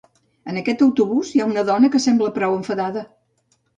[0.51, 3.05] En aquest autobús hi ha una dona que sembla prou enfadada.